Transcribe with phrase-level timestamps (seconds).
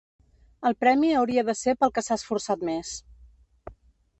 [0.69, 2.95] El premi hauria de ser pel que s'ha esforçat més.